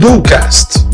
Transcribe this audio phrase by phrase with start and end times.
[0.00, 0.86] Bullcast.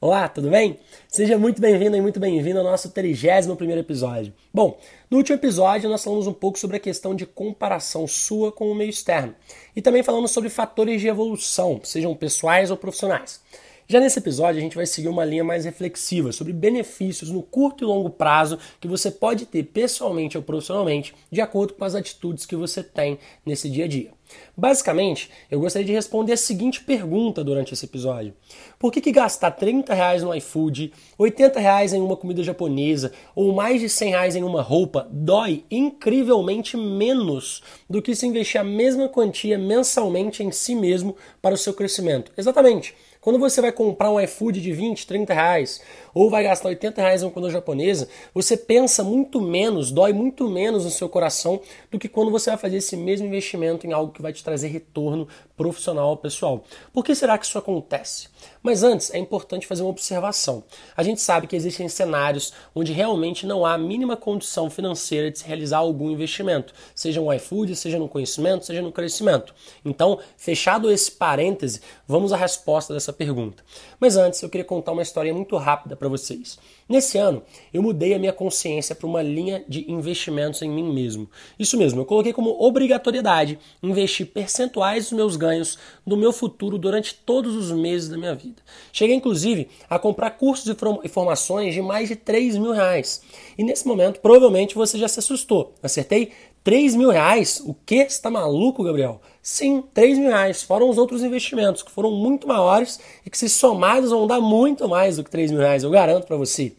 [0.00, 0.78] Olá, tudo bem?
[1.06, 4.32] Seja muito bem-vindo e muito bem-vindo ao nosso 31 episódio.
[4.52, 4.78] Bom,
[5.10, 8.74] no último episódio nós falamos um pouco sobre a questão de comparação sua com o
[8.74, 9.34] meio externo
[9.76, 13.42] e também falamos sobre fatores de evolução, sejam pessoais ou profissionais.
[13.86, 17.84] Já nesse episódio, a gente vai seguir uma linha mais reflexiva sobre benefícios no curto
[17.84, 22.46] e longo prazo que você pode ter pessoalmente ou profissionalmente, de acordo com as atitudes
[22.46, 24.10] que você tem nesse dia a dia.
[24.56, 28.34] Basicamente, eu gostaria de responder a seguinte pergunta durante esse episódio:
[28.78, 33.52] Por que, que gastar 30 reais no iFood, 80 reais em uma comida japonesa ou
[33.52, 38.64] mais de 100 reais em uma roupa dói incrivelmente menos do que se investir a
[38.64, 42.32] mesma quantia mensalmente em si mesmo para o seu crescimento?
[42.36, 42.94] Exatamente.
[43.24, 45.80] Quando você vai comprar um iFood de 20, 30 reais,
[46.12, 50.46] ou vai gastar 80 reais em uma comida japonesa, você pensa muito menos, dói muito
[50.50, 51.58] menos no seu coração
[51.90, 54.68] do que quando você vai fazer esse mesmo investimento em algo que vai te trazer
[54.68, 56.64] retorno profissional pessoal.
[56.92, 58.28] Por que será que isso acontece?
[58.62, 60.62] Mas antes, é importante fazer uma observação.
[60.94, 65.38] A gente sabe que existem cenários onde realmente não há a mínima condição financeira de
[65.38, 69.54] se realizar algum investimento, seja no iFood, seja no conhecimento, seja no crescimento.
[69.82, 73.62] Então, fechado esse parêntese, vamos à resposta dessa pergunta.
[73.98, 76.58] Mas antes, eu queria contar uma história muito rápida para vocês.
[76.88, 81.30] Nesse ano, eu mudei a minha consciência para uma linha de investimentos em mim mesmo.
[81.58, 87.14] Isso mesmo, eu coloquei como obrigatoriedade investir percentuais dos meus ganhos no meu futuro durante
[87.14, 88.60] todos os meses da minha vida.
[88.92, 93.22] Cheguei, inclusive, a comprar cursos e formações de mais de 3 mil reais.
[93.56, 95.74] E nesse momento, provavelmente você já se assustou.
[95.82, 96.32] Acertei
[96.64, 97.60] 3 mil reais?
[97.62, 97.98] O que?
[97.98, 99.20] Você está maluco, Gabriel?
[99.42, 100.62] Sim, 3 mil reais.
[100.62, 104.88] Foram os outros investimentos, que foram muito maiores e que, se somados, vão dar muito
[104.88, 106.74] mais do que 3 mil reais, eu garanto para você.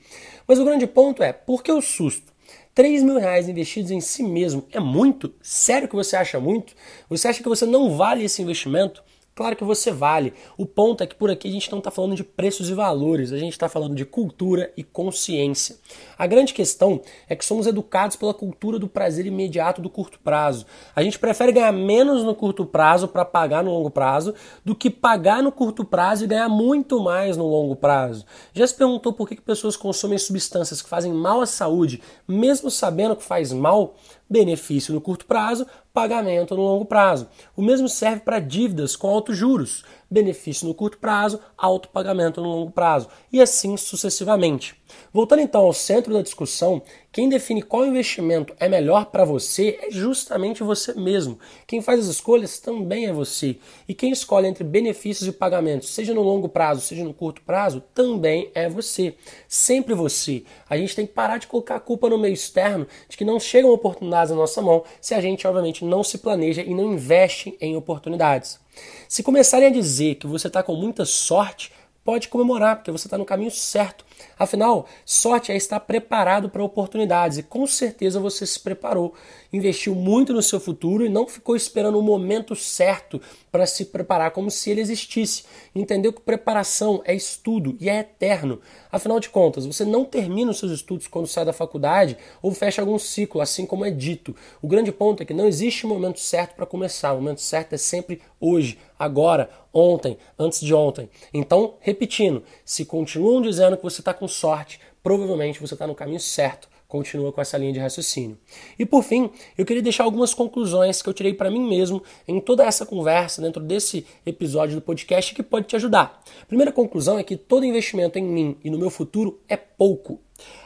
[0.48, 2.34] Mas o grande ponto é, por que o susto?
[2.74, 5.32] 3 mil reais investidos em si mesmo é muito?
[5.40, 6.74] Sério que você acha muito?
[7.08, 9.04] Você acha que você não vale esse investimento?
[9.36, 10.34] Claro que você vale.
[10.58, 13.34] O ponto é que por aqui a gente não está falando de preços e valores,
[13.34, 15.76] a gente está falando de cultura e consciência.
[16.18, 20.66] A grande questão é que somos educados pela cultura do prazer imediato do curto prazo.
[20.96, 24.90] A gente prefere ganhar menos no curto prazo para pagar no longo prazo do que
[24.90, 28.26] pagar no curto prazo e ganhar muito mais no longo prazo.
[28.54, 33.18] Já se perguntou por que pessoas consomem substâncias que fazem mal à saúde, mesmo sabendo
[33.18, 33.96] que faz mal?
[34.30, 37.28] Benefício no curto prazo, pagamento no longo prazo.
[37.56, 42.50] O mesmo serve para dívidas com altos juros, benefício no curto prazo, alto pagamento no
[42.50, 44.76] longo prazo, e assim sucessivamente.
[45.14, 49.90] Voltando então ao centro da discussão, quem define qual investimento é melhor para você é
[49.90, 51.40] justamente você mesmo.
[51.66, 53.56] Quem faz as escolhas também é você.
[53.88, 57.82] E quem escolhe entre benefícios e pagamentos, seja no longo prazo, seja no curto prazo,
[57.94, 59.16] também é você.
[59.48, 60.44] Sempre você.
[60.70, 63.40] A gente tem que parar de colocar a culpa no meio externo de que não
[63.40, 67.58] chegam oportunidades na nossa mão se a gente, obviamente, não se planeja e não investe
[67.62, 68.60] em oportunidades.
[69.08, 71.72] Se começarem a dizer que você está com muita sorte,
[72.06, 74.06] pode comemorar, porque você está no caminho certo.
[74.38, 79.16] Afinal, sorte é estar preparado para oportunidades e com certeza você se preparou,
[79.52, 83.20] investiu muito no seu futuro e não ficou esperando o momento certo
[83.52, 85.46] para se preparar como se ele existisse.
[85.74, 88.62] Entendeu que preparação é estudo e é eterno.
[88.92, 92.82] Afinal de contas, você não termina os seus estudos quando sai da faculdade ou fecha
[92.82, 94.36] algum ciclo, assim como é dito.
[94.62, 97.14] O grande ponto é que não existe momento certo para começar.
[97.14, 101.10] O momento certo é sempre hoje, agora, ontem, antes de ontem.
[101.34, 106.20] Então, repetindo, se continuam dizendo que você está com sorte, provavelmente você está no caminho
[106.20, 106.68] certo.
[106.88, 108.38] Continua com essa linha de raciocínio.
[108.78, 112.40] E por fim, eu queria deixar algumas conclusões que eu tirei para mim mesmo em
[112.40, 116.22] toda essa conversa, dentro desse episódio do podcast, que pode te ajudar.
[116.48, 120.20] Primeira conclusão é que todo investimento em mim e no meu futuro é pouco.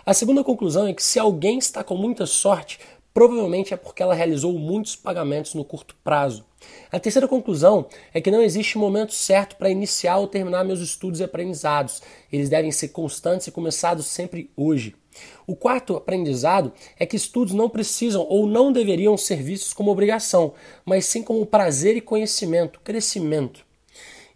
[0.05, 2.79] A segunda conclusão é que se alguém está com muita sorte,
[3.13, 6.45] provavelmente é porque ela realizou muitos pagamentos no curto prazo.
[6.91, 11.19] A terceira conclusão é que não existe momento certo para iniciar ou terminar meus estudos
[11.19, 12.01] e aprendizados.
[12.31, 14.95] Eles devem ser constantes e começados sempre hoje.
[15.45, 20.53] O quarto aprendizado é que estudos não precisam ou não deveriam ser vistos como obrigação,
[20.85, 23.65] mas sim como prazer e conhecimento, crescimento.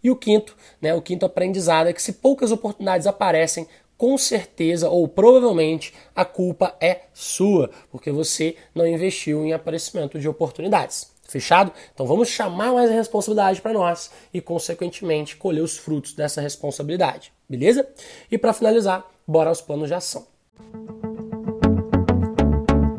[0.02, 3.66] E o quinto, né, o quinto aprendizado é que se poucas oportunidades aparecem,
[3.96, 10.28] com certeza ou provavelmente a culpa é sua, porque você não investiu em aparecimento de
[10.28, 11.13] oportunidades.
[11.34, 11.72] Fechado?
[11.92, 17.32] Então vamos chamar mais a responsabilidade para nós e, consequentemente, colher os frutos dessa responsabilidade.
[17.50, 17.88] Beleza?
[18.30, 20.24] E para finalizar, bora aos planos de ação.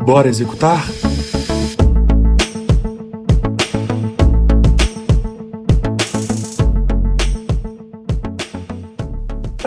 [0.06, 0.84] Bora executar?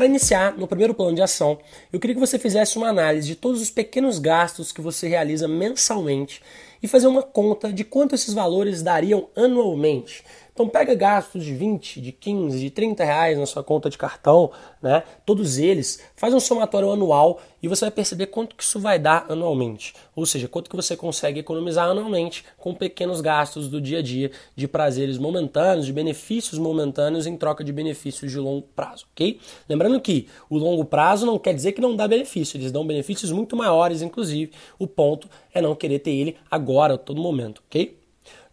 [0.09, 1.59] Iniciar, no primeiro plano de ação,
[1.93, 5.47] eu queria que você fizesse uma análise de todos os pequenos gastos que você realiza
[5.47, 6.43] mensalmente
[6.83, 10.25] e fazer uma conta de quanto esses valores dariam anualmente.
[10.59, 14.51] Então pega gastos de 20, de 15, de 30 reais na sua conta de cartão,
[14.83, 15.05] né?
[15.25, 19.25] Todos eles, faz um somatório anual e você vai perceber quanto que isso vai dar
[19.29, 19.95] anualmente.
[20.17, 24.33] Ou seja, quanto que você consegue economizar anualmente com pequenos gastos do dia a dia,
[24.57, 29.39] de prazeres momentâneos, de benefícios momentâneos em troca de benefícios de longo prazo, ok?
[29.69, 33.31] Lembrando que o longo prazo não quer dizer que não dá benefício, eles dão benefícios
[33.31, 34.51] muito maiores, inclusive.
[34.77, 37.98] O ponto é não querer ter ele agora, a todo momento, ok?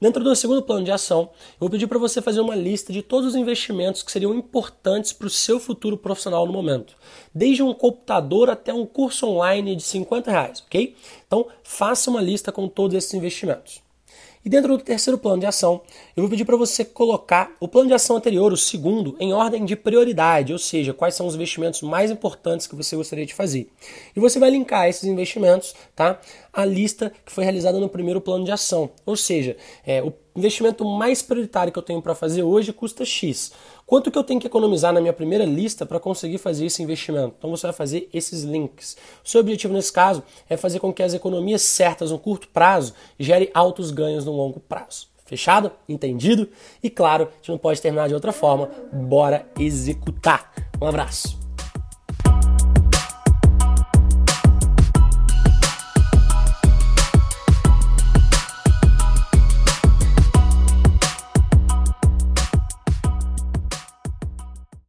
[0.05, 3.01] Dentro do segundo plano de ação, eu vou pedir para você fazer uma lista de
[3.01, 6.95] todos os investimentos que seriam importantes para o seu futuro profissional no momento.
[7.33, 10.95] Desde um computador até um curso online de 50 reais, ok?
[11.25, 13.81] Então, faça uma lista com todos esses investimentos.
[14.45, 15.81] E dentro do terceiro plano de ação,
[16.15, 19.65] eu vou pedir para você colocar o plano de ação anterior, o segundo, em ordem
[19.65, 23.67] de prioridade, ou seja, quais são os investimentos mais importantes que você gostaria de fazer.
[24.15, 26.21] E você vai linkar esses investimentos tá,
[26.55, 28.89] à lista que foi realizada no primeiro plano de ação.
[29.05, 33.51] Ou seja, é, o investimento mais prioritário que eu tenho para fazer hoje custa X.
[33.85, 37.35] Quanto que eu tenho que economizar na minha primeira lista para conseguir fazer esse investimento?
[37.37, 38.97] Então você vai fazer esses links.
[39.23, 42.93] O seu objetivo nesse caso é fazer com que as economias certas no curto prazo
[43.19, 45.07] gerem altos ganhos no longo prazo.
[45.25, 45.71] Fechado?
[45.89, 46.47] Entendido?
[46.81, 48.69] E claro, a gente não pode terminar de outra forma.
[48.93, 50.51] Bora executar.
[50.81, 51.44] Um abraço.